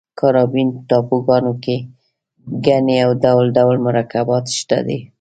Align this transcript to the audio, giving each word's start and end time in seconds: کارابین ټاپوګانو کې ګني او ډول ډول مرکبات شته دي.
کارابین 0.19 0.69
ټاپوګانو 0.89 1.53
کې 1.63 1.77
ګني 2.65 2.97
او 3.05 3.11
ډول 3.23 3.45
ډول 3.57 3.75
مرکبات 3.87 4.45
شته 4.57 4.77
دي. 4.87 4.99